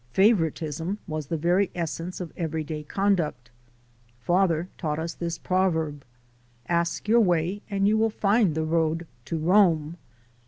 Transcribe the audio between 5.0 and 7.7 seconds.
this proverb: Ask your way